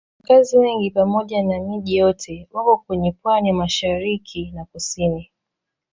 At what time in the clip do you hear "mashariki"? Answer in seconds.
3.53-4.51